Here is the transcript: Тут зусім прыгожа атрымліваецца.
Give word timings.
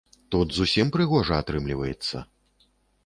Тут 0.35 0.47
зусім 0.59 0.87
прыгожа 0.95 1.37
атрымліваецца. 1.45 2.27